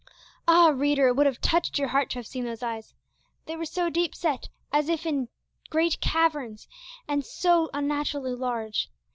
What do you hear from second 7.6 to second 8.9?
unnaturally large.